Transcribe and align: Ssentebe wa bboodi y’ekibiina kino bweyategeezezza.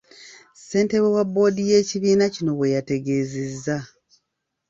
Ssentebe 0.59 1.07
wa 1.15 1.23
bboodi 1.27 1.61
y’ekibiina 1.69 2.25
kino 2.35 2.51
bweyategeezezza. 2.57 3.77